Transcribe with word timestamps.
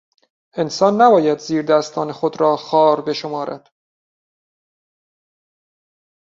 انسان 0.53 1.01
نباید 1.01 1.39
زیردستان 1.39 2.11
خود 2.11 2.39
را 2.41 2.57
خوار 2.57 3.01
بشمارد. 3.01 3.69